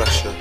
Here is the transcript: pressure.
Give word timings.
pressure. 0.00 0.39